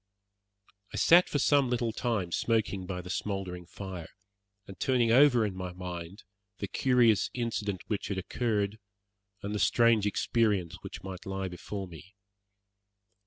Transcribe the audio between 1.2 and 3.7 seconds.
for some little time smoking by the smouldering